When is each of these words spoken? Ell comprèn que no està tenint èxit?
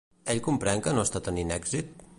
Ell 0.33 0.39
comprèn 0.47 0.81
que 0.87 0.95
no 0.99 1.05
està 1.09 1.23
tenint 1.29 1.57
èxit? 1.59 1.95